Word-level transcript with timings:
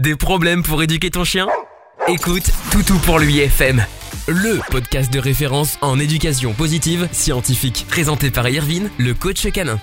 Des 0.00 0.16
problèmes 0.16 0.62
pour 0.62 0.82
éduquer 0.82 1.10
ton 1.10 1.24
chien? 1.24 1.46
Écoute 2.08 2.50
Toutou 2.72 2.96
pour 3.00 3.18
lui 3.18 3.40
FM, 3.40 3.84
le 4.28 4.58
podcast 4.70 5.12
de 5.12 5.18
référence 5.18 5.76
en 5.82 5.98
éducation 5.98 6.54
positive 6.54 7.06
scientifique, 7.12 7.84
présenté 7.86 8.30
par 8.30 8.48
Irvine, 8.48 8.88
le 8.96 9.12
coach 9.12 9.46
canin. 9.52 9.78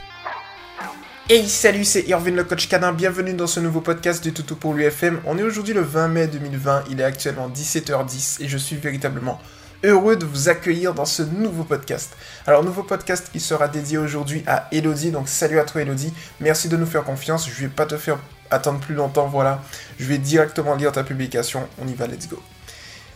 Hey 1.30 1.48
salut, 1.48 1.86
c'est 1.86 2.02
Irvine 2.08 2.36
le 2.36 2.44
coach 2.46 2.68
canin, 2.68 2.94
bienvenue 2.94 3.36
dans 3.36 3.46
ce 3.46 3.60
nouveau 3.60 3.80
podcast 3.80 4.24
du 4.24 4.34
Toutou 4.34 4.56
pour 4.56 4.74
l'UFM. 4.74 5.20
On 5.24 5.38
est 5.38 5.44
aujourd'hui 5.44 5.76
le 5.76 5.82
20 5.82 6.08
mai 6.08 6.26
2020, 6.26 6.86
il 6.90 6.99
est 6.99 7.04
actuellement 7.04 7.47
17h10 7.47 8.42
et 8.42 8.47
je 8.47 8.58
suis 8.58 8.76
véritablement 8.76 9.40
heureux 9.83 10.15
de 10.15 10.25
vous 10.25 10.49
accueillir 10.49 10.94
dans 10.94 11.05
ce 11.05 11.23
nouveau 11.23 11.63
podcast. 11.63 12.15
Alors, 12.46 12.63
nouveau 12.63 12.83
podcast 12.83 13.29
qui 13.31 13.39
sera 13.39 13.67
dédié 13.67 13.97
aujourd'hui 13.97 14.44
à 14.47 14.67
Elodie. 14.71 15.12
Donc, 15.12 15.29
salut 15.29 15.59
à 15.59 15.63
toi 15.63 15.81
Elodie. 15.81 16.13
Merci 16.39 16.70
de 16.70 16.77
nous 16.77 16.85
faire 16.85 17.03
confiance. 17.03 17.49
Je 17.49 17.62
vais 17.62 17.67
pas 17.67 17.85
te 17.85 17.98
faire 17.98 18.17
attendre 18.49 18.80
plus 18.80 18.95
longtemps. 18.95 19.27
Voilà. 19.27 19.62
Je 19.99 20.05
vais 20.05 20.17
directement 20.17 20.76
lire 20.76 20.91
ta 20.91 21.03
publication. 21.03 21.67
On 21.81 21.88
y 21.88 21.94
va, 21.94 22.08
let's 22.08 22.27
go. 22.27 22.41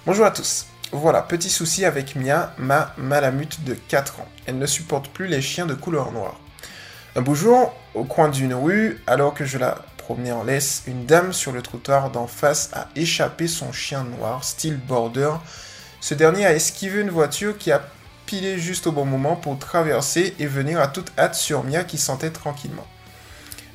Bonjour 0.06 0.26
à 0.26 0.32
tous. 0.32 0.68
Voilà, 0.94 1.22
petit 1.22 1.50
souci 1.50 1.86
avec 1.86 2.16
Mia, 2.18 2.54
ma 2.58 2.94
malamute 2.98 3.64
de 3.64 3.74
4 3.74 4.20
ans. 4.20 4.28
Elle 4.46 4.58
ne 4.58 4.66
supporte 4.66 5.08
plus 5.08 5.28
les 5.28 5.42
chiens 5.42 5.66
de 5.66 5.74
couleur 5.74 6.12
noire. 6.12 6.38
Un 7.16 7.22
beau 7.22 7.34
jour, 7.34 7.74
au 7.94 8.04
coin 8.04 8.30
d'une 8.30 8.54
rue, 8.54 9.02
alors 9.08 9.34
que 9.34 9.46
je 9.46 9.58
la 9.58 9.78
promenais 9.98 10.32
en 10.32 10.44
laisse, 10.44 10.84
une 10.88 11.06
dame 11.06 11.32
sur 11.32 11.52
le 11.54 11.62
trottoir 11.62 12.10
d'en 12.10 12.28
face 12.28 12.70
a 12.74 12.88
échappé 12.96 13.48
son 13.48 13.72
chien 13.72 14.04
noir, 14.04 14.44
style 14.44 14.78
border, 14.78 15.32
ce 16.02 16.16
dernier 16.16 16.48
a 16.48 16.54
esquivé 16.54 17.00
une 17.00 17.12
voiture 17.12 17.58
qui 17.60 17.72
a 17.72 17.82
pilé 18.26 18.58
juste 18.58 18.88
au 18.88 18.92
bon 18.92 19.06
moment 19.06 19.36
pour 19.36 19.60
traverser 19.60 20.34
et 20.40 20.48
venir 20.48 20.80
à 20.82 20.88
toute 20.88 21.12
hâte 21.18 21.36
sur 21.36 21.64
Mia 21.64 21.84
qui 21.84 22.00
sentait 22.00 22.32
tranquillement. 22.32 22.88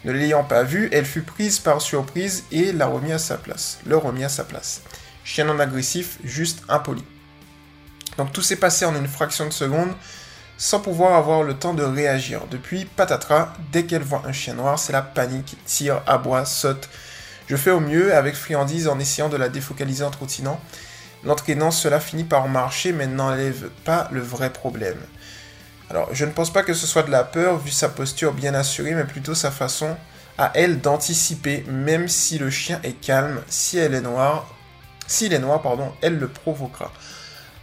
Ne 0.04 0.10
l'ayant 0.10 0.42
pas 0.42 0.64
vu, 0.64 0.88
elle 0.92 1.04
fut 1.04 1.22
prise 1.22 1.60
par 1.60 1.80
surprise 1.80 2.44
et 2.50 2.72
l'a 2.72 2.86
remis 2.86 3.12
à 3.12 3.18
sa 3.18 3.36
place. 3.36 3.78
Le 3.86 3.96
remis 3.96 4.24
à 4.24 4.28
sa 4.28 4.42
place. 4.42 4.82
Chien 5.24 5.44
non 5.44 5.60
agressif, 5.60 6.18
juste 6.24 6.62
impoli. 6.68 7.04
Donc 8.18 8.32
tout 8.32 8.42
s'est 8.42 8.56
passé 8.56 8.84
en 8.84 8.96
une 8.96 9.08
fraction 9.08 9.46
de 9.46 9.52
seconde 9.52 9.94
sans 10.58 10.80
pouvoir 10.80 11.14
avoir 11.14 11.44
le 11.44 11.54
temps 11.54 11.74
de 11.74 11.84
réagir. 11.84 12.42
Depuis, 12.50 12.86
patatras, 12.86 13.52
dès 13.70 13.84
qu'elle 13.84 14.02
voit 14.02 14.22
un 14.26 14.32
chien 14.32 14.54
noir, 14.54 14.80
c'est 14.80 14.92
la 14.92 15.02
panique, 15.02 15.56
tire, 15.64 16.02
aboie, 16.06 16.44
saute. 16.44 16.88
Je 17.46 17.56
fais 17.56 17.70
au 17.70 17.80
mieux 17.80 18.14
avec 18.16 18.34
friandise 18.34 18.88
en 18.88 18.98
essayant 18.98 19.28
de 19.28 19.36
la 19.36 19.48
défocaliser 19.48 20.02
en 20.02 20.10
trottinant 20.10 20.60
L'entraînant, 21.24 21.70
cela 21.70 22.00
finit 22.00 22.24
par 22.24 22.48
marcher, 22.48 22.92
mais 22.92 23.06
n'enlève 23.06 23.68
pas 23.84 24.08
le 24.12 24.20
vrai 24.20 24.50
problème. 24.52 24.98
Alors, 25.90 26.08
je 26.12 26.24
ne 26.24 26.30
pense 26.30 26.52
pas 26.52 26.62
que 26.62 26.74
ce 26.74 26.86
soit 26.86 27.04
de 27.04 27.10
la 27.10 27.24
peur, 27.24 27.58
vu 27.58 27.70
sa 27.70 27.88
posture 27.88 28.32
bien 28.32 28.54
assurée, 28.54 28.94
mais 28.94 29.04
plutôt 29.04 29.34
sa 29.34 29.50
façon 29.50 29.96
à 30.38 30.50
elle 30.54 30.80
d'anticiper, 30.80 31.64
même 31.68 32.08
si 32.08 32.38
le 32.38 32.50
chien 32.50 32.80
est 32.82 33.00
calme, 33.00 33.40
si 33.48 33.78
elle 33.78 33.94
est 33.94 34.00
noire, 34.00 34.46
s'il 35.06 35.32
est 35.32 35.38
noir, 35.38 35.62
pardon, 35.62 35.92
elle 36.02 36.18
le 36.18 36.28
provoquera. 36.28 36.92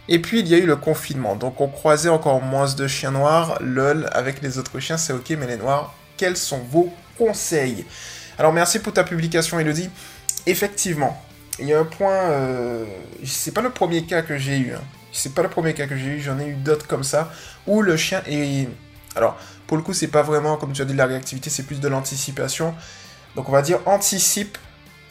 Et 0.08 0.18
puis 0.18 0.40
il 0.40 0.48
y 0.48 0.54
a 0.54 0.58
eu 0.58 0.66
le 0.66 0.76
confinement, 0.76 1.36
donc 1.36 1.60
on 1.60 1.68
croisait 1.68 2.08
encore 2.08 2.42
moins 2.42 2.72
de 2.74 2.86
chiens 2.86 3.12
noirs, 3.12 3.58
lol, 3.60 4.08
avec 4.12 4.42
les 4.42 4.58
autres 4.58 4.80
chiens 4.80 4.98
c'est 4.98 5.12
ok, 5.12 5.30
mais 5.38 5.46
les 5.46 5.56
noirs, 5.56 5.94
quels 6.16 6.36
sont 6.36 6.58
vos 6.58 6.92
conseils? 7.16 7.86
Alors 8.38 8.52
merci 8.52 8.80
pour 8.80 8.92
ta 8.92 9.04
publication 9.04 9.58
Elodie. 9.60 9.88
Effectivement, 10.46 11.22
il 11.58 11.66
y 11.66 11.72
a 11.72 11.78
un 11.78 11.84
point, 11.84 12.30
euh, 12.30 12.84
c'est 13.24 13.54
pas 13.54 13.62
le 13.62 13.70
premier 13.70 14.04
cas 14.04 14.22
que 14.22 14.36
j'ai 14.36 14.58
eu. 14.58 14.72
Hein. 14.74 14.82
C'est 15.12 15.34
pas 15.34 15.42
le 15.42 15.48
premier 15.48 15.74
cas 15.74 15.86
que 15.86 15.96
j'ai 15.96 16.06
eu, 16.06 16.20
j'en 16.20 16.38
ai 16.38 16.48
eu 16.48 16.54
d'autres 16.54 16.86
comme 16.86 17.04
ça, 17.04 17.30
où 17.66 17.82
le 17.82 17.96
chien 17.96 18.22
est... 18.26 18.68
Alors, 19.14 19.36
pour 19.66 19.76
le 19.76 19.82
coup, 19.82 19.92
c'est 19.92 20.08
pas 20.08 20.22
vraiment, 20.22 20.56
comme 20.56 20.72
tu 20.72 20.82
as 20.82 20.84
dit, 20.84 20.92
de 20.92 20.98
la 20.98 21.06
réactivité, 21.06 21.50
c'est 21.50 21.62
plus 21.62 21.80
de 21.80 21.86
l'anticipation. 21.86 22.74
Donc, 23.36 23.48
on 23.48 23.52
va 23.52 23.62
dire 23.62 23.78
anticipe 23.86 24.58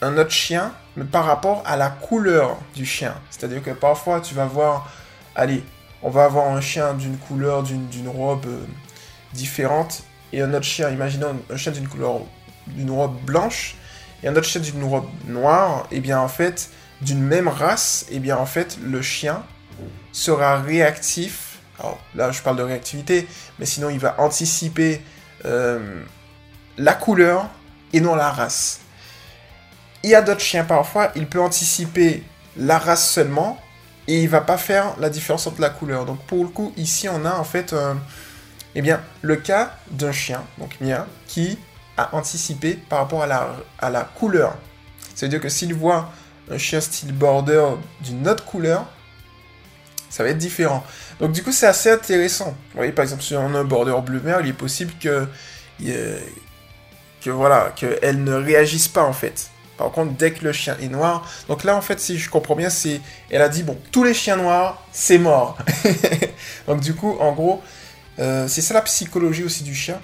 un 0.02 0.18
autre 0.18 0.32
chien, 0.32 0.74
mais 0.98 1.06
par 1.06 1.26
rapport 1.26 1.64
à 1.66 1.78
la 1.78 1.90
couleur 1.90 2.58
du 2.76 2.86
chien. 2.86 3.16
C'est-à-dire 3.30 3.64
que 3.64 3.72
parfois, 3.72 4.20
tu 4.20 4.36
vas 4.36 4.46
voir, 4.46 4.92
allez, 5.36 5.64
on 6.02 6.10
va 6.10 6.26
avoir 6.26 6.50
un 6.50 6.60
chien 6.60 6.94
d'une 6.94 7.18
couleur, 7.18 7.64
d'une 7.64 8.10
robe 8.10 8.46
euh, 8.46 8.66
différente, 9.32 10.04
et 10.34 10.42
un 10.42 10.54
autre 10.54 10.66
chien, 10.66 10.90
imaginons 10.90 11.40
un 11.50 11.56
chien 11.56 11.72
d'une 11.72 11.88
couleur, 11.88 12.22
d'une 12.68 12.92
robe 12.92 13.16
blanche, 13.22 13.78
et 14.24 14.28
un 14.28 14.36
autre 14.36 14.48
chien 14.48 14.62
d'une 14.62 14.84
robe 14.84 15.08
noire, 15.28 15.88
et 15.92 15.98
eh 15.98 16.00
bien 16.00 16.20
en 16.20 16.28
fait, 16.28 16.70
d'une 17.02 17.22
même 17.22 17.48
race, 17.48 18.06
et 18.10 18.16
eh 18.16 18.20
bien 18.20 18.38
en 18.38 18.46
fait, 18.46 18.78
le 18.82 19.02
chien 19.02 19.44
sera 20.12 20.62
réactif. 20.62 21.60
Alors 21.80 22.00
là, 22.16 22.32
je 22.32 22.42
parle 22.42 22.58
de 22.58 22.64
réactivité, 22.64 23.28
mais 23.60 23.66
sinon, 23.66 23.90
il 23.90 24.00
va 24.00 24.16
anticiper 24.20 25.02
euh, 25.46 26.02
la 26.78 26.94
couleur 26.94 27.50
et 27.92 28.00
non 28.00 28.16
la 28.16 28.32
race. 28.32 28.80
Il 30.04 30.10
y 30.10 30.16
a 30.16 30.22
d'autres 30.22 30.42
chiens 30.42 30.64
parfois, 30.64 31.12
il 31.16 31.28
peut 31.28 31.42
anticiper 31.42 32.24
la 32.58 32.78
race 32.78 33.10
seulement 33.10 33.60
et 34.08 34.22
il 34.22 34.30
va 34.30 34.42
pas 34.42 34.58
faire 34.58 34.96
la 35.00 35.10
différence 35.10 35.48
entre 35.48 35.62
la 35.62 35.70
couleur. 35.70 36.06
Donc 36.06 36.20
pour 36.26 36.44
le 36.44 36.50
coup, 36.50 36.74
ici 36.78 37.08
on 37.10 37.26
a 37.26 37.36
en 37.36 37.44
fait, 37.44 37.74
euh, 37.74 37.94
eh 38.76 38.82
bien, 38.82 39.02
le 39.22 39.36
cas 39.38 39.76
d'un 39.92 40.12
chien, 40.12 40.44
donc 40.58 40.80
Mia, 40.82 41.08
qui 41.28 41.58
à 41.98 42.16
anticiper 42.16 42.74
par 42.90 43.00
rapport 43.00 43.24
à 43.24 43.28
la, 43.28 43.56
à 43.80 43.90
la 43.90 44.02
couleur. 44.02 44.56
C'est-à-dire 45.16 45.40
que 45.40 45.50
s'il 45.50 45.74
voit 45.74 46.12
un 46.50 46.58
chien 46.58 46.82
style 46.82 47.14
border 47.14 47.66
d'une 48.02 48.28
autre 48.28 48.46
couleur, 48.46 48.86
ça 50.10 50.24
va 50.24 50.30
être 50.30 50.38
différent. 50.38 50.84
Donc 51.20 51.32
du 51.32 51.44
coup, 51.44 51.52
c'est 51.52 51.68
assez 51.68 51.90
intéressant. 51.90 52.56
Vous 52.72 52.78
voyez, 52.78 52.92
par 52.92 53.04
exemple, 53.04 53.24
si 53.24 53.36
on 53.36 53.56
a 53.56 53.60
un 53.60 53.64
border 53.64 53.96
bleu 54.06 54.20
mer, 54.20 54.42
il 54.42 54.50
est 54.50 54.54
possible 54.54 54.94
que, 55.02 55.28
que 55.80 57.30
voilà, 57.30 57.74
qu'elle 57.76 58.24
ne 58.24 58.34
réagisse 58.34 58.88
pas 58.88 59.04
en 59.04 59.14
fait. 59.14 59.50
Par 59.78 59.92
contre, 59.92 60.14
dès 60.14 60.32
que 60.32 60.44
le 60.44 60.52
chien 60.52 60.78
est 60.82 60.88
noir, 60.88 61.28
donc 61.48 61.64
là 61.64 61.76
en 61.76 61.82
fait, 61.82 62.00
si 62.00 62.20
je 62.20 62.30
comprends 62.30 62.56
bien, 62.56 62.70
c'est, 62.70 63.02
elle 63.32 63.42
a 63.42 63.50
dit 63.50 63.64
bon, 63.64 63.78
tous 63.92 64.04
les 64.04 64.14
chiens 64.14 64.38
noirs, 64.38 64.86
c'est 64.92 65.18
mort. 65.18 65.58
donc 66.68 66.80
du 66.80 66.94
coup, 66.94 67.18
en 67.20 67.32
gros, 67.32 67.64
euh, 68.20 68.48
c'est 68.48 68.62
ça 68.62 68.76
la 68.76 68.84
psychologie 68.84 69.44
aussi 69.44 69.64
du 69.64 69.74
chien 69.74 70.00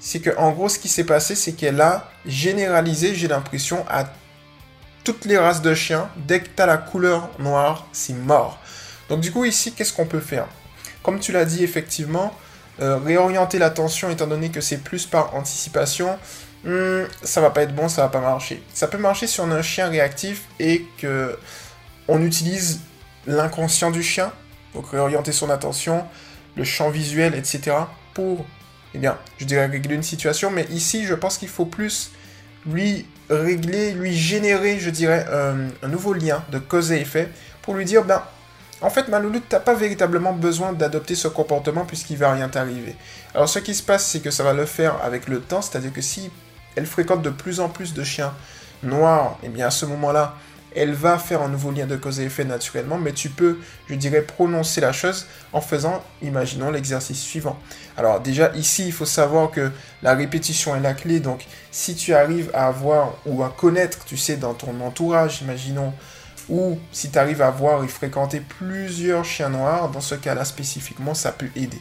c'est 0.00 0.20
que 0.20 0.30
en 0.36 0.52
gros 0.52 0.68
ce 0.68 0.78
qui 0.78 0.88
s'est 0.88 1.04
passé 1.04 1.34
c'est 1.34 1.52
qu'elle 1.52 1.80
a 1.80 2.10
généralisé 2.26 3.14
j'ai 3.14 3.28
l'impression 3.28 3.84
à 3.88 4.04
toutes 5.04 5.24
les 5.24 5.38
races 5.38 5.62
de 5.62 5.74
chiens. 5.74 6.10
Dès 6.16 6.40
que 6.40 6.48
tu 6.54 6.62
as 6.62 6.66
la 6.66 6.76
couleur 6.76 7.30
noire 7.38 7.86
c'est 7.92 8.12
mort. 8.12 8.58
Donc 9.08 9.20
du 9.20 9.32
coup 9.32 9.44
ici 9.44 9.72
qu'est-ce 9.72 9.92
qu'on 9.92 10.06
peut 10.06 10.20
faire? 10.20 10.46
Comme 11.02 11.18
tu 11.18 11.32
l'as 11.32 11.44
dit 11.44 11.64
effectivement 11.64 12.34
euh, 12.80 12.98
réorienter 12.98 13.58
l'attention 13.58 14.10
étant 14.10 14.26
donné 14.26 14.50
que 14.50 14.60
c'est 14.60 14.78
plus 14.78 15.06
par 15.06 15.34
anticipation 15.34 16.16
hmm, 16.64 17.04
ça 17.22 17.40
va 17.40 17.50
pas 17.50 17.62
être 17.62 17.74
bon 17.74 17.88
ça 17.88 18.02
va 18.02 18.08
pas 18.08 18.20
marcher. 18.20 18.62
Ça 18.74 18.86
peut 18.86 18.98
marcher 18.98 19.26
si 19.26 19.40
on 19.40 19.50
a 19.50 19.56
un 19.56 19.62
chien 19.62 19.88
réactif 19.88 20.44
et 20.60 20.84
que 20.98 21.38
on 22.06 22.22
utilise 22.22 22.80
l'inconscient 23.26 23.90
du 23.90 24.02
chien 24.02 24.32
donc 24.74 24.90
réorienter 24.90 25.32
son 25.32 25.50
attention 25.50 26.04
le 26.56 26.64
champ 26.64 26.90
visuel 26.90 27.34
etc 27.34 27.76
pour 28.14 28.44
eh 28.94 28.98
bien, 28.98 29.18
je 29.38 29.44
dirais 29.44 29.66
régler 29.66 29.94
une 29.94 30.02
situation, 30.02 30.50
mais 30.50 30.66
ici, 30.70 31.04
je 31.04 31.14
pense 31.14 31.38
qu'il 31.38 31.48
faut 31.48 31.66
plus 31.66 32.10
lui 32.66 33.06
régler, 33.30 33.92
lui 33.92 34.14
générer, 34.14 34.78
je 34.78 34.90
dirais, 34.90 35.26
euh, 35.28 35.68
un, 35.82 35.88
nouveau 35.88 36.14
lien 36.14 36.42
de 36.50 36.58
cause 36.58 36.92
et 36.92 37.00
effet 37.00 37.28
pour 37.62 37.74
lui 37.74 37.84
dire, 37.84 38.04
ben, 38.04 38.22
en 38.80 38.90
fait, 38.90 39.08
Maloulou, 39.08 39.40
t'as 39.46 39.60
pas 39.60 39.74
véritablement 39.74 40.32
besoin 40.32 40.72
d'adopter 40.72 41.14
ce 41.14 41.28
comportement 41.28 41.84
puisqu'il 41.84 42.16
va 42.16 42.32
rien 42.32 42.48
t'arriver. 42.48 42.94
Alors, 43.34 43.48
ce 43.48 43.58
qui 43.58 43.74
se 43.74 43.82
passe, 43.82 44.06
c'est 44.06 44.20
que 44.20 44.30
ça 44.30 44.44
va 44.44 44.52
le 44.52 44.66
faire 44.66 45.02
avec 45.02 45.28
le 45.28 45.40
temps, 45.40 45.62
c'est-à-dire 45.62 45.92
que 45.92 46.00
si 46.00 46.30
elle 46.76 46.86
fréquente 46.86 47.22
de 47.22 47.30
plus 47.30 47.60
en 47.60 47.68
plus 47.68 47.92
de 47.92 48.04
chiens 48.04 48.32
noirs, 48.82 49.38
eh 49.42 49.48
bien, 49.48 49.66
à 49.66 49.70
ce 49.70 49.84
moment-là, 49.86 50.36
elle 50.78 50.92
va 50.92 51.18
faire 51.18 51.42
un 51.42 51.48
nouveau 51.48 51.70
lien 51.70 51.86
de 51.86 51.96
cause 51.96 52.20
et 52.20 52.24
effet 52.24 52.44
naturellement, 52.44 52.98
mais 52.98 53.12
tu 53.12 53.30
peux, 53.30 53.58
je 53.88 53.94
dirais, 53.94 54.22
prononcer 54.22 54.80
la 54.80 54.92
chose 54.92 55.26
en 55.52 55.60
faisant, 55.60 56.02
imaginons, 56.22 56.70
l'exercice 56.70 57.20
suivant. 57.20 57.58
Alors 57.96 58.20
déjà, 58.20 58.52
ici, 58.54 58.86
il 58.86 58.92
faut 58.92 59.04
savoir 59.04 59.50
que 59.50 59.72
la 60.02 60.14
répétition 60.14 60.76
est 60.76 60.80
la 60.80 60.94
clé, 60.94 61.20
donc 61.20 61.44
si 61.70 61.94
tu 61.94 62.14
arrives 62.14 62.50
à 62.54 62.68
avoir 62.68 63.14
ou 63.26 63.42
à 63.42 63.50
connaître, 63.50 64.04
tu 64.04 64.16
sais, 64.16 64.36
dans 64.36 64.54
ton 64.54 64.80
entourage, 64.80 65.42
imaginons, 65.42 65.92
ou 66.48 66.78
si 66.92 67.10
tu 67.10 67.18
arrives 67.18 67.42
à 67.42 67.50
voir 67.50 67.84
et 67.84 67.88
fréquenter 67.88 68.40
plusieurs 68.40 69.24
chiens 69.24 69.50
noirs, 69.50 69.90
dans 69.90 70.00
ce 70.00 70.14
cas-là 70.14 70.44
spécifiquement, 70.44 71.14
ça 71.14 71.32
peut 71.32 71.50
aider. 71.56 71.80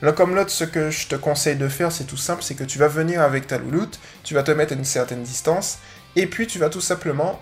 L'un 0.00 0.12
comme 0.12 0.34
l'autre, 0.34 0.50
ce 0.50 0.64
que 0.64 0.90
je 0.90 1.08
te 1.08 1.16
conseille 1.16 1.56
de 1.56 1.68
faire, 1.68 1.90
c'est 1.90 2.04
tout 2.04 2.16
simple, 2.16 2.42
c'est 2.42 2.54
que 2.54 2.64
tu 2.64 2.78
vas 2.78 2.88
venir 2.88 3.20
avec 3.20 3.48
ta 3.48 3.58
louloute, 3.58 3.98
tu 4.22 4.34
vas 4.34 4.42
te 4.42 4.52
mettre 4.52 4.72
à 4.72 4.76
une 4.76 4.84
certaine 4.84 5.22
distance, 5.22 5.78
et 6.16 6.26
puis 6.26 6.46
tu 6.46 6.58
vas 6.58 6.70
tout 6.70 6.80
simplement 6.80 7.40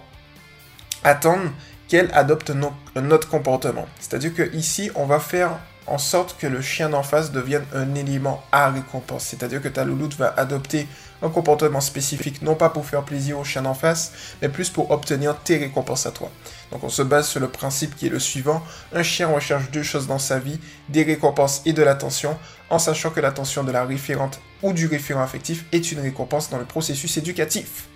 attendre 1.07 1.51
qu'elle 1.89 2.11
adopte 2.13 2.51
un 2.97 3.11
autre 3.11 3.29
comportement. 3.29 3.87
C'est-à-dire 4.01 4.35
que 4.35 4.55
ici, 4.55 4.91
on 4.97 5.07
va 5.07 5.21
faire 5.21 5.59
en 5.87 5.99
sorte 5.99 6.37
que 6.37 6.49
le 6.49 6.61
chien 6.61 6.89
d'en 6.89 7.05
face 7.05 7.31
devienne 7.31 7.65
un 7.73 7.95
élément 7.95 8.43
à 8.51 8.71
récompense. 8.71 9.25
C'est-à-dire 9.25 9.63
que 9.63 9.69
ta 9.69 9.85
louloute 9.85 10.17
va 10.17 10.35
adopter 10.37 10.89
un 11.23 11.29
comportement 11.29 11.81
spécifique, 11.81 12.43
non 12.43 12.57
pas 12.57 12.71
pour 12.71 12.85
faire 12.85 13.05
plaisir 13.05 13.39
au 13.39 13.45
chien 13.45 13.63
d'en 13.63 13.73
face, 13.73 14.13
mais 14.43 14.49
plus 14.49 14.69
pour 14.69 14.91
obtenir 14.91 15.37
tes 15.45 15.59
récompenses 15.59 16.07
à 16.07 16.11
toi. 16.11 16.29
Donc 16.73 16.83
on 16.83 16.89
se 16.89 17.03
base 17.03 17.29
sur 17.29 17.39
le 17.39 17.47
principe 17.49 17.95
qui 17.95 18.09
est 18.09 18.11
le 18.11 18.19
suivant. 18.19 18.65
Un 18.93 19.05
chien 19.05 19.29
recherche 19.29 19.71
deux 19.71 19.85
choses 19.85 20.09
dans 20.09 20.19
sa 20.19 20.41
vie, 20.41 20.59
des 20.89 21.05
récompenses 21.05 21.63
et 21.67 21.73
de 21.73 21.85
l'attention, 21.85 22.37
en 22.69 22.81
sachant 22.81 23.11
que 23.11 23.21
l'attention 23.21 23.63
de 23.63 23.71
la 23.71 23.85
référente 23.85 24.41
ou 24.63 24.73
du 24.73 24.89
référent 24.89 25.23
affectif 25.23 25.67
est 25.71 25.93
une 25.93 26.01
récompense 26.01 26.51
dans 26.51 26.59
le 26.59 26.65
processus 26.65 27.17
éducatif. 27.17 27.87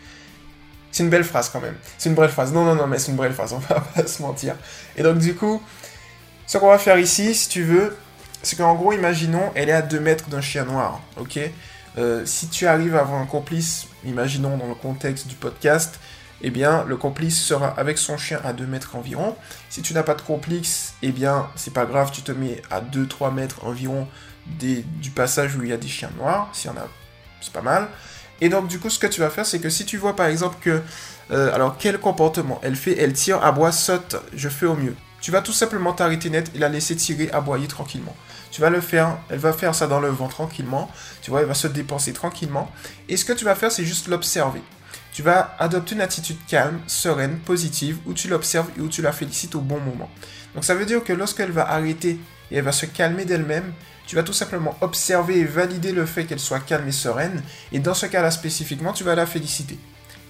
C'est 0.92 1.02
une 1.02 1.10
belle 1.10 1.24
phrase 1.24 1.48
quand 1.50 1.60
même. 1.60 1.76
C'est 1.98 2.08
une 2.08 2.14
belle 2.14 2.30
phrase. 2.30 2.52
Non, 2.52 2.64
non, 2.64 2.74
non, 2.74 2.86
mais 2.86 2.98
c'est 2.98 3.10
une 3.12 3.16
belle 3.16 3.32
phrase, 3.32 3.52
on 3.54 3.58
va 3.58 3.80
pas 3.80 4.06
se 4.06 4.22
mentir. 4.22 4.56
Et 4.96 5.02
donc 5.02 5.18
du 5.18 5.34
coup, 5.34 5.62
ce 6.46 6.58
qu'on 6.58 6.68
va 6.68 6.78
faire 6.78 6.98
ici, 6.98 7.34
si 7.34 7.48
tu 7.48 7.62
veux, 7.62 7.96
c'est 8.42 8.56
qu'en 8.56 8.74
gros, 8.74 8.92
imaginons, 8.92 9.52
elle 9.54 9.68
est 9.68 9.72
à 9.72 9.82
2 9.82 10.00
mètres 10.00 10.28
d'un 10.28 10.40
chien 10.40 10.64
noir, 10.64 11.00
ok? 11.18 11.38
Euh, 11.98 12.24
Si 12.24 12.48
tu 12.48 12.66
arrives 12.66 12.96
à 12.96 13.00
avoir 13.00 13.20
un 13.20 13.26
complice, 13.26 13.86
imaginons 14.04 14.56
dans 14.56 14.66
le 14.66 14.74
contexte 14.74 15.26
du 15.26 15.34
podcast, 15.34 16.00
eh 16.42 16.50
bien, 16.50 16.84
le 16.88 16.96
complice 16.96 17.38
sera 17.38 17.68
avec 17.68 17.98
son 17.98 18.16
chien 18.16 18.40
à 18.44 18.52
2 18.52 18.66
mètres 18.66 18.96
environ. 18.96 19.36
Si 19.68 19.82
tu 19.82 19.92
n'as 19.92 20.02
pas 20.02 20.14
de 20.14 20.22
complice, 20.22 20.94
eh 21.02 21.12
bien, 21.12 21.48
c'est 21.54 21.74
pas 21.74 21.84
grave, 21.84 22.10
tu 22.12 22.22
te 22.22 22.32
mets 22.32 22.62
à 22.70 22.80
2-3 22.80 23.32
mètres 23.32 23.64
environ 23.64 24.08
du 24.46 25.10
passage 25.14 25.54
où 25.56 25.62
il 25.62 25.68
y 25.68 25.72
a 25.72 25.76
des 25.76 25.86
chiens 25.88 26.10
noirs, 26.16 26.48
s'il 26.52 26.70
y 26.70 26.74
en 26.74 26.78
a, 26.78 26.88
c'est 27.40 27.52
pas 27.52 27.60
mal. 27.62 27.88
Et 28.40 28.48
donc, 28.48 28.68
du 28.68 28.78
coup, 28.78 28.90
ce 28.90 28.98
que 28.98 29.06
tu 29.06 29.20
vas 29.20 29.30
faire, 29.30 29.46
c'est 29.46 29.58
que 29.58 29.68
si 29.68 29.84
tu 29.84 29.96
vois 29.96 30.16
par 30.16 30.26
exemple 30.26 30.56
que. 30.60 30.80
Euh, 31.30 31.54
alors, 31.54 31.76
quel 31.78 31.98
comportement 31.98 32.58
Elle 32.62 32.76
fait, 32.76 32.96
elle 32.98 33.12
tire, 33.12 33.42
aboie, 33.44 33.72
saute, 33.72 34.16
je 34.34 34.48
fais 34.48 34.66
au 34.66 34.74
mieux. 34.74 34.96
Tu 35.20 35.30
vas 35.30 35.42
tout 35.42 35.52
simplement 35.52 35.92
t'arrêter 35.92 36.30
net 36.30 36.50
et 36.54 36.58
la 36.58 36.68
laisser 36.68 36.96
tirer, 36.96 37.30
aboyer 37.30 37.68
tranquillement. 37.68 38.16
Tu 38.50 38.60
vas 38.60 38.70
le 38.70 38.80
faire, 38.80 39.18
elle 39.28 39.38
va 39.38 39.52
faire 39.52 39.74
ça 39.74 39.86
dans 39.86 40.00
le 40.00 40.08
vent 40.08 40.28
tranquillement. 40.28 40.90
Tu 41.22 41.30
vois, 41.30 41.40
elle 41.40 41.46
va 41.46 41.54
se 41.54 41.68
dépenser 41.68 42.12
tranquillement. 42.12 42.70
Et 43.08 43.16
ce 43.16 43.24
que 43.24 43.32
tu 43.32 43.44
vas 43.44 43.54
faire, 43.54 43.70
c'est 43.70 43.84
juste 43.84 44.08
l'observer. 44.08 44.62
Tu 45.12 45.22
vas 45.22 45.54
adopter 45.58 45.94
une 45.94 46.00
attitude 46.00 46.38
calme, 46.48 46.80
sereine, 46.86 47.38
positive, 47.40 47.98
où 48.06 48.14
tu 48.14 48.28
l'observes 48.28 48.68
et 48.78 48.80
où 48.80 48.88
tu 48.88 49.02
la 49.02 49.12
félicites 49.12 49.54
au 49.54 49.60
bon 49.60 49.78
moment. 49.78 50.08
Donc 50.54 50.64
ça 50.64 50.74
veut 50.74 50.86
dire 50.86 51.04
que 51.04 51.12
lorsqu'elle 51.12 51.52
va 51.52 51.70
arrêter 51.70 52.18
et 52.50 52.56
elle 52.56 52.64
va 52.64 52.72
se 52.72 52.86
calmer 52.86 53.24
d'elle-même, 53.24 53.72
tu 54.06 54.16
vas 54.16 54.22
tout 54.22 54.32
simplement 54.32 54.76
observer 54.80 55.38
et 55.38 55.44
valider 55.44 55.92
le 55.92 56.06
fait 56.06 56.24
qu'elle 56.24 56.40
soit 56.40 56.60
calme 56.60 56.88
et 56.88 56.92
sereine, 56.92 57.42
et 57.72 57.78
dans 57.78 57.94
ce 57.94 58.06
cas-là 58.06 58.30
spécifiquement, 58.30 58.92
tu 58.92 59.04
vas 59.04 59.14
la 59.14 59.26
féliciter. 59.26 59.78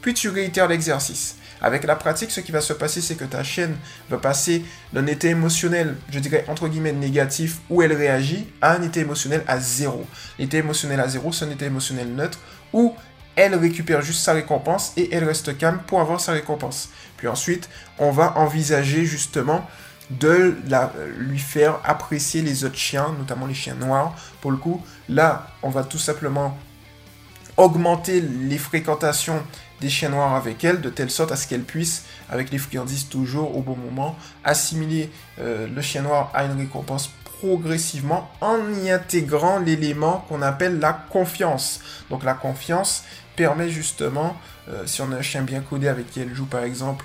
Puis 0.03 0.15
tu 0.15 0.29
réitères 0.29 0.69
l'exercice. 0.69 1.37
Avec 1.63 1.85
la 1.85 1.95
pratique, 1.95 2.31
ce 2.31 2.41
qui 2.41 2.53
va 2.53 2.63
se 2.63 2.73
passer, 2.73 3.03
c'est 3.03 3.17
que 3.17 3.25
ta 3.25 3.43
chienne 3.43 3.77
va 4.09 4.17
passer 4.17 4.65
d'un 4.95 5.07
état 5.07 5.29
émotionnel, 5.29 5.97
je 6.11 6.19
dirais 6.19 6.45
entre 6.49 6.69
guillemets 6.69 6.93
négatif, 6.93 7.59
où 7.69 7.83
elle 7.83 7.93
réagit, 7.93 8.47
à 8.63 8.73
un 8.73 8.83
état 8.83 9.01
émotionnel 9.01 9.43
à 9.47 9.61
zéro. 9.61 10.07
L'état 10.39 10.57
émotionnel 10.57 11.01
à 11.01 11.09
zéro, 11.09 11.33
c'est 11.33 11.45
un 11.45 11.51
état 11.51 11.67
émotionnel 11.67 12.15
neutre, 12.15 12.39
où 12.73 12.95
elle 13.37 13.55
récupère 13.55 14.03
juste 14.03 14.23
sa 14.23 14.33
récompense 14.33 14.93
et 14.97 15.15
elle 15.15 15.25
reste 15.25 15.57
calme 15.57 15.81
pour 15.87 16.01
avoir 16.01 16.21
sa 16.21 16.33
récompense. 16.33 16.89
Puis 17.17 17.29
ensuite, 17.29 17.69
on 17.99 18.11
va 18.11 18.37
envisager 18.39 19.05
justement 19.05 19.67
de 20.11 20.57
la, 20.69 20.93
lui 21.19 21.39
faire 21.39 21.79
apprécier 21.85 22.43
les 22.43 22.65
autres 22.65 22.77
chiens, 22.77 23.15
notamment 23.19 23.47
les 23.47 23.55
chiens 23.55 23.75
noirs. 23.75 24.15
Pour 24.41 24.51
le 24.51 24.57
coup, 24.57 24.83
là, 25.09 25.47
on 25.63 25.71
va 25.71 25.85
tout 25.85 25.99
simplement 25.99 26.59
augmenter 27.57 28.21
les 28.21 28.59
fréquentations 28.59 29.43
des 29.81 29.89
chiens 29.89 30.11
noirs 30.11 30.35
avec 30.35 30.65
elle, 30.65 30.81
de 30.81 30.91
telle 30.91 31.11
sorte 31.11 31.33
à 31.33 31.37
ce 31.37 31.47
qu'elle 31.47 31.63
puisse, 31.63 32.05
avec 32.29 32.51
les 32.51 32.59
friandises 32.59 33.09
toujours 33.09 33.57
au 33.57 33.63
bon 33.63 33.77
moment, 33.77 34.17
assimiler 34.45 35.11
euh, 35.39 35.67
le 35.67 35.83
chien 35.83 36.03
noir 36.03 36.31
à 36.35 36.45
une 36.45 36.59
récompense 36.59 37.11
progressivement 37.41 38.31
en 38.41 38.59
y 38.85 38.91
intégrant 38.91 39.59
l'élément 39.59 40.25
qu'on 40.29 40.43
appelle 40.43 40.79
la 40.79 40.93
confiance. 40.93 41.81
Donc 42.11 42.25
la 42.25 42.35
confiance 42.35 43.05
permet 43.37 43.71
justement, 43.71 44.37
euh, 44.69 44.87
si 44.87 45.01
on 45.01 45.11
a 45.13 45.17
un 45.17 45.23
chien 45.23 45.43
bien 45.43 45.61
codé 45.61 45.89
avec 45.89 46.11
qui 46.11 46.21
elle 46.21 46.35
joue 46.35 46.45
par 46.45 46.65
exemple, 46.65 47.05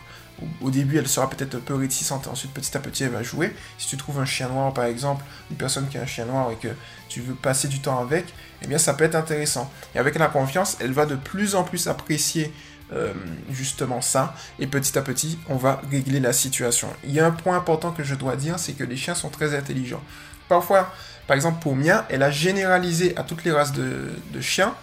au 0.62 0.70
début 0.70 0.98
elle 0.98 1.08
sera 1.08 1.30
peut-être 1.30 1.56
un 1.56 1.60
peu 1.60 1.76
réticente, 1.76 2.28
ensuite 2.28 2.54
petit 2.54 2.76
à 2.76 2.80
petit 2.80 3.04
elle 3.04 3.12
va 3.12 3.24
jouer. 3.24 3.56
Si 3.78 3.88
tu 3.88 3.98
trouves 3.98 4.20
un 4.20 4.26
chien 4.26 4.50
noir 4.50 4.74
par 4.74 4.86
exemple, 4.86 5.24
une 5.52 5.58
personne 5.58 5.88
qui 5.88 5.98
a 5.98 6.02
un 6.02 6.06
chien 6.06 6.26
noir 6.26 6.52
et 6.52 6.56
que 6.56 6.74
tu 7.10 7.22
veux 7.22 7.36
passer 7.36 7.68
du 7.68 7.80
temps 7.80 8.00
avec, 8.00 8.26
eh 8.62 8.68
bien 8.68 8.78
ça 8.78 8.94
peut 8.94 9.04
être 9.04 9.16
intéressant. 9.16 9.72
Et 9.94 10.00
avec 10.00 10.16
la 10.16 10.28
confiance, 10.28 10.78
elle 10.80 10.94
va 10.94 11.06
de 11.06 11.16
plus 11.16 11.56
en 11.56 11.64
plus 11.64 11.88
apprécier 11.88 12.54
euh, 12.94 13.14
justement 13.50 14.00
ça, 14.00 14.36
et 14.60 14.68
petit 14.68 14.96
à 14.96 15.02
petit, 15.02 15.40
on 15.50 15.56
va 15.56 15.82
régler 15.90 16.20
la 16.20 16.34
situation. 16.34 16.88
Il 17.04 17.12
y 17.12 17.20
a 17.20 17.26
un 17.26 17.32
point 17.32 17.58
important 17.58 17.92
que 17.92 18.04
je 18.04 18.14
dois 18.14 18.36
dire, 18.36 18.60
c'est 18.60 18.74
que 18.74 18.84
les 18.84 18.96
chiens 18.96 19.16
sont 19.16 19.30
très 19.30 19.56
intelligents. 19.56 20.04
Parfois, 20.48 20.94
par 21.26 21.36
exemple 21.36 21.60
pour 21.62 21.76
Mia, 21.76 22.06
elle 22.10 22.22
a 22.22 22.30
généralisé 22.30 23.18
à 23.18 23.24
toutes 23.24 23.44
les 23.44 23.52
races 23.52 23.74
de, 23.74 24.12
chiens 24.40 24.76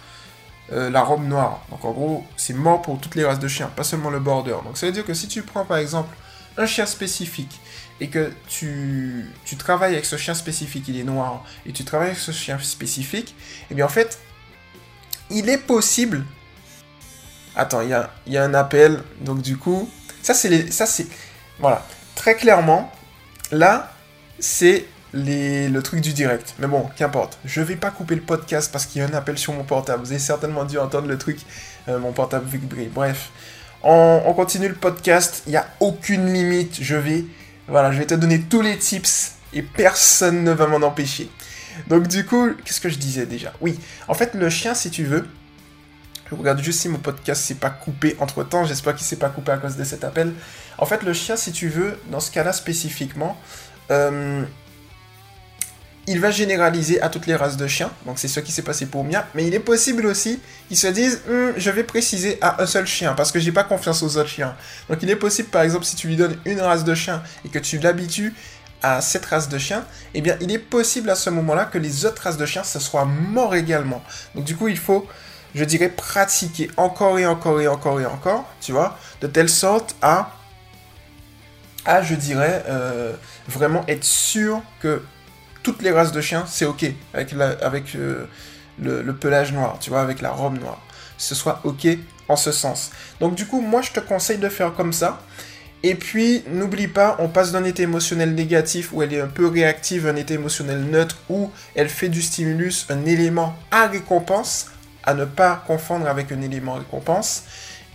euh, 0.71 0.89
la 0.89 1.01
robe 1.01 1.25
noire. 1.25 1.65
Donc 1.69 1.83
en 1.83 1.91
gros, 1.91 2.25
c'est 2.37 2.53
mort 2.53 2.81
pour 2.81 2.99
toutes 2.99 3.15
les 3.15 3.25
races 3.25 3.39
de 3.39 3.47
chiens, 3.47 3.67
pas 3.67 3.83
seulement 3.83 4.09
le 4.09 4.19
border. 4.19 4.55
Donc 4.63 4.77
ça 4.77 4.85
veut 4.85 4.91
dire 4.91 5.05
que 5.05 5.13
si 5.13 5.27
tu 5.27 5.41
prends 5.41 5.65
par 5.65 5.77
exemple 5.77 6.15
un 6.57 6.65
chien 6.65 6.85
spécifique 6.85 7.59
et 7.99 8.07
que 8.07 8.31
tu, 8.47 9.27
travailles 9.57 9.93
avec 9.93 10.05
ce 10.05 10.17
chien 10.17 10.33
spécifique, 10.33 10.85
il 10.87 10.99
est 10.99 11.03
noir, 11.03 11.43
et 11.65 11.71
tu 11.71 11.83
travailles 11.83 12.09
avec 12.09 12.19
ce 12.19 12.31
chien 12.31 12.59
spécifique, 12.59 13.29
et 13.29 13.65
eh 13.71 13.75
bien 13.75 13.85
en 13.85 13.89
fait, 13.89 14.19
il 15.29 15.49
est 15.49 15.57
possible 15.57 16.25
Attends, 17.55 17.81
il 17.81 17.89
y 17.89 18.37
a, 18.37 18.43
un 18.43 18.53
appel. 18.53 19.03
Donc 19.21 19.41
du 19.41 19.57
coup, 19.57 19.89
ça 20.21 20.33
c'est 20.33 20.71
ça 20.71 20.85
c'est, 20.85 21.07
voilà, 21.59 21.85
très 22.15 22.35
clairement, 22.35 22.91
là 23.51 23.93
c'est 24.39 24.85
le 25.13 25.79
truc 25.79 26.01
du 26.01 26.13
direct. 26.13 26.55
Mais 26.59 26.67
bon, 26.67 26.89
qu'importe. 26.95 27.37
Je 27.45 27.61
vais 27.61 27.75
pas 27.75 27.91
couper 27.91 28.15
le 28.15 28.21
podcast 28.21 28.71
parce 28.71 28.85
qu'il 28.85 29.01
y 29.01 29.05
a 29.05 29.07
un 29.07 29.13
appel 29.13 29.37
sur 29.37 29.53
mon 29.53 29.63
portable. 29.63 30.03
Vous 30.03 30.11
avez 30.11 30.19
certainement 30.19 30.65
dû 30.65 30.77
entendre 30.77 31.07
le 31.07 31.17
truc, 31.17 31.39
euh, 31.87 31.99
mon 31.99 32.11
portable 32.11 32.47
vibrer. 32.47 32.89
Bref, 32.93 33.29
on, 33.83 34.21
on, 34.25 34.33
continue 34.33 34.67
le 34.67 34.75
podcast. 34.75 35.43
Il 35.45 35.51
n'y 35.51 35.57
a 35.57 35.67
aucune 35.79 36.33
limite. 36.33 36.77
Je 36.81 36.95
vais, 36.95 37.25
voilà, 37.67 37.91
je 37.91 37.99
vais 37.99 38.05
te 38.05 38.15
donner 38.15 38.41
tous 38.41 38.61
les 38.61 38.77
tips 38.77 39.33
et 39.53 39.61
personne 39.61 40.43
ne 40.43 40.51
va 40.51 40.67
m'en 40.67 40.85
empêcher. 40.85 41.29
Donc 41.87 42.07
du 42.07 42.25
coup, 42.25 42.49
qu'est-ce 42.63 42.81
que 42.81 42.89
je 42.89 42.97
disais 42.97 43.25
déjà? 43.25 43.53
Oui, 43.61 43.79
en 44.07 44.13
fait, 44.13 44.33
le 44.33 44.49
chien, 44.49 44.73
si 44.73 44.89
tu 44.89 45.03
veux, 45.03 45.27
je 46.29 46.35
regarde 46.35 46.61
juste 46.61 46.79
si 46.81 46.89
mon 46.89 46.99
podcast 46.99 47.43
s'est 47.43 47.55
pas 47.55 47.69
coupé 47.69 48.15
entre 48.19 48.43
temps. 48.43 48.65
J'espère 48.65 48.95
qu'il 48.95 49.05
s'est 49.05 49.17
pas 49.17 49.29
coupé 49.29 49.51
à 49.51 49.57
cause 49.57 49.75
de 49.75 49.83
cet 49.83 50.03
appel. 50.03 50.33
En 50.77 50.85
fait, 50.85 51.03
le 51.03 51.13
chien, 51.13 51.35
si 51.35 51.51
tu 51.51 51.69
veux, 51.69 51.99
dans 52.09 52.19
ce 52.19 52.31
cas-là 52.31 52.53
spécifiquement, 52.53 53.37
euh, 53.91 54.43
il 56.07 56.19
va 56.19 56.31
généraliser 56.31 57.01
à 57.01 57.09
toutes 57.09 57.27
les 57.27 57.35
races 57.35 57.57
de 57.57 57.67
chiens. 57.67 57.91
Donc 58.05 58.19
c'est 58.19 58.27
ce 58.27 58.39
qui 58.39 58.51
s'est 58.51 58.61
passé 58.61 58.85
pour 58.85 59.03
Mia. 59.03 59.25
Mais 59.35 59.47
il 59.47 59.53
est 59.53 59.59
possible 59.59 60.05
aussi 60.05 60.39
qu'ils 60.67 60.77
se 60.77 60.87
disent 60.87 61.21
hum, 61.29 61.53
je 61.55 61.69
vais 61.71 61.83
préciser 61.83 62.37
à 62.41 62.61
un 62.61 62.65
seul 62.65 62.85
chien 62.85 63.13
parce 63.13 63.31
que 63.31 63.39
j'ai 63.39 63.51
pas 63.51 63.63
confiance 63.63 64.03
aux 64.03 64.17
autres 64.17 64.29
chiens. 64.29 64.55
Donc 64.89 64.99
il 65.01 65.09
est 65.09 65.15
possible, 65.15 65.49
par 65.49 65.61
exemple, 65.61 65.85
si 65.85 65.95
tu 65.95 66.07
lui 66.07 66.15
donnes 66.15 66.37
une 66.45 66.61
race 66.61 66.83
de 66.83 66.93
chien 66.93 67.23
et 67.45 67.49
que 67.49 67.59
tu 67.59 67.79
l'habitues 67.79 68.33
à 68.81 68.99
cette 68.99 69.25
race 69.25 69.47
de 69.47 69.57
chien, 69.57 69.85
eh 70.13 70.21
bien 70.21 70.35
il 70.41 70.51
est 70.51 70.59
possible 70.59 71.09
à 71.09 71.15
ce 71.15 71.29
moment-là 71.29 71.65
que 71.65 71.77
les 71.77 72.05
autres 72.05 72.21
races 72.23 72.37
de 72.37 72.45
chiens 72.45 72.63
se 72.63 72.79
soient 72.79 73.05
morts 73.05 73.55
également. 73.55 74.03
Donc 74.35 74.43
du 74.43 74.55
coup, 74.55 74.67
il 74.67 74.77
faut 74.77 75.07
je 75.55 75.63
dirais, 75.63 75.89
pratiquer 75.89 76.69
encore 76.77 77.19
et 77.19 77.25
encore 77.25 77.61
et 77.61 77.67
encore 77.67 77.99
et 78.01 78.05
encore, 78.05 78.45
tu 78.59 78.71
vois, 78.71 78.97
de 79.21 79.27
telle 79.27 79.49
sorte 79.49 79.95
à, 80.01 80.31
je 82.01 82.15
dirais, 82.15 82.63
euh, 82.67 83.13
vraiment 83.47 83.83
être 83.87 84.03
sûr 84.03 84.61
que 84.81 85.03
toutes 85.63 85.81
les 85.81 85.91
races 85.91 86.11
de 86.11 86.21
chiens, 86.21 86.45
c'est 86.47 86.65
ok 86.65 86.85
avec, 87.13 87.33
euh, 87.95 88.25
le, 88.79 89.13
pelage 89.13 89.53
noir, 89.53 89.77
tu 89.79 89.89
vois, 89.89 90.01
avec 90.01 90.21
la 90.21 90.31
robe 90.31 90.59
noire. 90.59 90.81
Ce 91.17 91.35
soit 91.35 91.61
ok 91.63 91.87
en 92.27 92.35
ce 92.35 92.51
sens. 92.51 92.91
Donc 93.19 93.35
du 93.35 93.45
coup, 93.45 93.61
moi, 93.61 93.81
je 93.81 93.91
te 93.91 93.99
conseille 93.99 94.37
de 94.37 94.49
faire 94.49 94.73
comme 94.73 94.93
ça. 94.93 95.21
Et 95.85 95.95
puis, 95.95 96.43
n'oublie 96.49 96.87
pas, 96.87 97.17
on 97.19 97.27
passe 97.27 97.51
d'un 97.51 97.65
état 97.65 97.83
émotionnel 97.83 98.33
négatif 98.35 98.93
où 98.93 99.01
elle 99.01 99.13
est 99.13 99.19
un 99.19 99.27
peu 99.27 99.47
réactive, 99.47 100.07
un 100.07 100.15
état 100.15 100.33
émotionnel 100.33 100.81
neutre 100.81 101.17
où 101.29 101.51
elle 101.75 101.89
fait 101.89 102.07
du 102.07 102.21
stimulus 102.21 102.85
un 102.89 103.05
élément 103.05 103.55
à 103.69 103.87
récompense 103.87 104.67
à 105.03 105.13
ne 105.13 105.25
pas 105.25 105.61
confondre 105.67 106.07
avec 106.07 106.31
un 106.31 106.41
élément 106.41 106.75
récompense, 106.75 107.43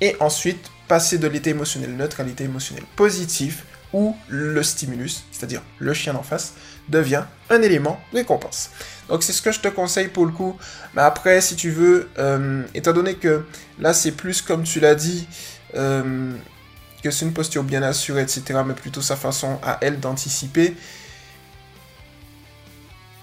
et 0.00 0.16
ensuite 0.20 0.70
passer 0.86 1.18
de 1.18 1.26
l'état 1.26 1.50
émotionnel 1.50 1.96
neutre 1.96 2.20
à 2.20 2.22
l'état 2.22 2.44
émotionnel 2.44 2.84
positif, 2.96 3.64
où 3.92 4.16
le 4.28 4.62
stimulus, 4.62 5.24
c'est-à-dire 5.32 5.62
le 5.78 5.94
chien 5.94 6.14
en 6.14 6.22
face, 6.22 6.54
devient 6.88 7.24
un 7.50 7.62
élément 7.62 8.00
récompense. 8.12 8.70
Donc 9.08 9.22
c'est 9.22 9.32
ce 9.32 9.42
que 9.42 9.52
je 9.52 9.60
te 9.60 9.68
conseille 9.68 10.08
pour 10.08 10.26
le 10.26 10.32
coup. 10.32 10.56
Mais 10.94 11.02
après, 11.02 11.40
si 11.40 11.56
tu 11.56 11.70
veux, 11.70 12.08
euh, 12.18 12.62
étant 12.74 12.92
donné 12.92 13.14
que 13.14 13.44
là 13.78 13.92
c'est 13.92 14.12
plus 14.12 14.42
comme 14.42 14.64
tu 14.64 14.80
l'as 14.80 14.94
dit, 14.94 15.26
euh, 15.74 16.32
que 17.02 17.10
c'est 17.10 17.24
une 17.24 17.32
posture 17.32 17.62
bien 17.62 17.82
assurée, 17.82 18.22
etc., 18.22 18.60
mais 18.66 18.74
plutôt 18.74 19.00
sa 19.02 19.16
façon 19.16 19.58
à 19.62 19.78
elle 19.80 20.00
d'anticiper, 20.00 20.74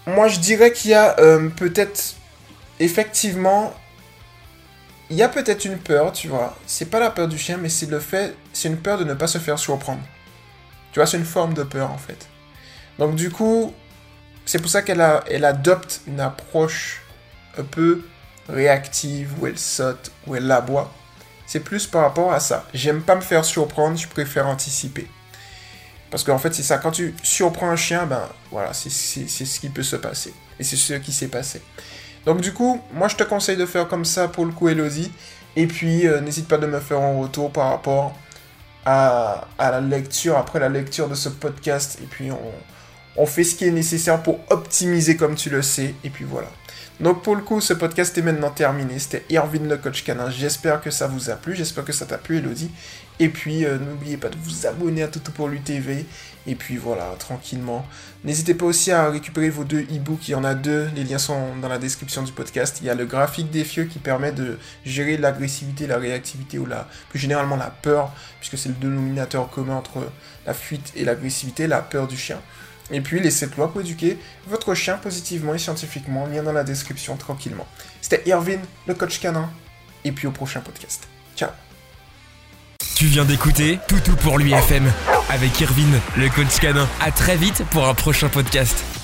moi 0.07 0.27
je 0.27 0.39
dirais 0.39 0.71
qu'il 0.71 0.91
y 0.91 0.93
a 0.93 1.19
euh, 1.19 1.49
peut-être 1.49 2.15
effectivement, 2.79 3.73
il 5.09 5.17
y 5.17 5.23
a 5.23 5.29
peut-être 5.29 5.65
une 5.65 5.77
peur, 5.77 6.11
tu 6.11 6.27
vois. 6.27 6.57
C'est 6.65 6.89
pas 6.89 6.99
la 6.99 7.09
peur 7.09 7.27
du 7.27 7.37
chien, 7.37 7.57
mais 7.57 7.69
c'est 7.69 7.89
le 7.89 7.99
fait, 7.99 8.35
c'est 8.53 8.69
une 8.69 8.77
peur 8.77 8.97
de 8.97 9.03
ne 9.03 9.13
pas 9.13 9.27
se 9.27 9.37
faire 9.37 9.59
surprendre. 9.59 10.01
Tu 10.95 10.99
vois, 10.99 11.07
c'est 11.07 11.17
une 11.17 11.25
forme 11.25 11.53
de 11.53 11.63
peur 11.63 11.91
en 11.91 11.97
fait. 11.97 12.29
Donc 12.99 13.15
du 13.15 13.29
coup, 13.29 13.73
c'est 14.45 14.59
pour 14.59 14.69
ça 14.69 14.81
qu'elle 14.81 15.05
elle 15.29 15.43
adopte 15.43 15.99
une 16.07 16.21
approche 16.21 17.01
un 17.57 17.63
peu 17.63 18.01
réactive, 18.47 19.33
où 19.37 19.45
elle 19.45 19.59
saute, 19.59 20.13
où 20.25 20.37
elle 20.37 20.49
aboie. 20.49 20.89
C'est 21.47 21.59
plus 21.59 21.85
par 21.85 22.03
rapport 22.03 22.31
à 22.31 22.39
ça. 22.39 22.65
J'aime 22.73 23.01
pas 23.01 23.15
me 23.15 23.19
faire 23.19 23.43
surprendre, 23.43 23.97
je 23.97 24.07
préfère 24.07 24.47
anticiper. 24.47 25.05
Parce 26.11 26.23
qu'en 26.23 26.37
fait, 26.37 26.53
c'est 26.53 26.63
ça. 26.63 26.77
Quand 26.77 26.91
tu 26.91 27.13
surprends 27.23 27.69
un 27.69 27.75
chien, 27.75 28.05
ben 28.05 28.29
voilà, 28.49 28.71
c'est 28.71 28.89
ce 28.89 29.59
qui 29.59 29.67
peut 29.67 29.83
se 29.83 29.97
passer. 29.97 30.33
Et 30.61 30.63
c'est 30.63 30.77
ce 30.77 30.93
qui 30.93 31.11
s'est 31.11 31.27
passé. 31.27 31.61
Donc 32.25 32.39
du 32.39 32.53
coup, 32.53 32.81
moi 32.93 33.09
je 33.09 33.17
te 33.17 33.23
conseille 33.23 33.57
de 33.57 33.65
faire 33.65 33.89
comme 33.89 34.05
ça 34.05 34.29
pour 34.29 34.45
le 34.45 34.53
coup 34.53 34.69
Elodie. 34.69 35.11
Et 35.57 35.67
puis, 35.67 36.07
euh, 36.07 36.21
n'hésite 36.21 36.47
pas 36.47 36.57
de 36.57 36.67
me 36.67 36.79
faire 36.79 37.01
un 37.01 37.19
retour 37.19 37.51
par 37.51 37.71
rapport 37.71 38.17
à, 38.85 39.47
la 39.59 39.81
lecture, 39.81 40.37
après 40.37 40.59
la 40.59 40.69
lecture 40.69 41.09
de 41.09 41.15
ce 41.15 41.29
podcast. 41.29 41.99
Et 42.03 42.05
puis, 42.05 42.31
on, 42.31 42.51
on 43.17 43.25
fait 43.25 43.43
ce 43.43 43.55
qui 43.55 43.65
est 43.65 43.71
nécessaire 43.71 44.21
pour 44.21 44.39
optimiser 44.49 45.15
comme 45.15 45.35
tu 45.35 45.49
le 45.49 45.61
sais. 45.61 45.93
Et 46.03 46.09
puis 46.09 46.25
voilà. 46.25 46.49
Donc 46.99 47.23
pour 47.23 47.35
le 47.35 47.41
coup, 47.41 47.59
ce 47.59 47.73
podcast 47.73 48.17
est 48.17 48.21
maintenant 48.21 48.51
terminé. 48.51 48.99
C'était 48.99 49.25
Irvin 49.29 49.67
le 49.67 49.77
coach 49.77 50.03
canin. 50.03 50.29
J'espère 50.29 50.81
que 50.81 50.91
ça 50.91 51.07
vous 51.07 51.29
a 51.29 51.35
plu. 51.35 51.55
J'espère 51.55 51.83
que 51.83 51.91
ça 51.91 52.05
t'a 52.05 52.17
plu, 52.17 52.37
Elodie. 52.37 52.71
Et 53.19 53.29
puis 53.29 53.65
euh, 53.65 53.77
n'oubliez 53.77 54.17
pas 54.17 54.29
de 54.29 54.37
vous 54.41 54.65
abonner 54.65 55.03
à 55.03 55.07
Toto 55.07 55.31
pour 55.31 55.49
l'UTV. 55.49 56.05
Et 56.47 56.55
puis 56.55 56.77
voilà, 56.77 57.15
tranquillement. 57.17 57.85
N'hésitez 58.23 58.53
pas 58.53 58.65
aussi 58.65 58.91
à 58.91 59.09
récupérer 59.09 59.49
vos 59.49 59.65
deux 59.65 59.81
e-books. 59.81 60.29
Il 60.29 60.31
y 60.31 60.35
en 60.35 60.43
a 60.43 60.53
deux. 60.53 60.89
Les 60.95 61.03
liens 61.03 61.17
sont 61.17 61.55
dans 61.61 61.67
la 61.67 61.79
description 61.79 62.23
du 62.23 62.31
podcast. 62.31 62.77
Il 62.81 62.87
y 62.87 62.89
a 62.89 62.95
le 62.95 63.05
graphique 63.05 63.51
des 63.51 63.65
fieux 63.65 63.85
qui 63.85 63.99
permet 63.99 64.31
de 64.31 64.57
gérer 64.85 65.17
l'agressivité, 65.17 65.87
la 65.87 65.97
réactivité 65.97 66.59
ou 66.59 66.65
la, 66.65 66.87
plus 67.09 67.19
généralement 67.19 67.57
la 67.57 67.71
peur, 67.71 68.13
puisque 68.39 68.57
c'est 68.57 68.69
le 68.69 68.75
dénominateur 68.75 69.49
commun 69.49 69.75
entre 69.75 70.11
la 70.45 70.53
fuite 70.53 70.93
et 70.95 71.03
l'agressivité, 71.03 71.67
la 71.67 71.81
peur 71.81 72.07
du 72.07 72.15
chien. 72.15 72.39
Et 72.91 73.01
puis 73.01 73.19
les 73.19 73.31
7 73.31 73.57
lois 73.57 73.71
pour 73.71 73.81
éduquer 73.81 74.19
votre 74.47 74.73
chien 74.75 74.97
positivement 74.97 75.53
et 75.53 75.57
scientifiquement, 75.57 76.27
lien 76.27 76.43
dans 76.43 76.53
la 76.53 76.63
description 76.63 77.17
tranquillement. 77.17 77.67
C'était 78.01 78.21
Irvin, 78.27 78.59
le 78.87 78.93
coach 78.93 79.19
canin, 79.19 79.49
et 80.03 80.11
puis 80.11 80.27
au 80.27 80.31
prochain 80.31 80.61
podcast. 80.61 81.07
Ciao 81.35 81.49
Tu 82.95 83.05
viens 83.05 83.25
d'écouter 83.25 83.79
Toutou 83.87 84.15
pour 84.17 84.37
l'UFM 84.37 84.91
avec 85.29 85.59
Irvin, 85.59 85.99
le 86.17 86.29
coach 86.29 86.59
canin. 86.59 86.87
À 87.01 87.11
très 87.11 87.35
vite 87.35 87.63
pour 87.71 87.87
un 87.87 87.93
prochain 87.93 88.29
podcast. 88.29 88.94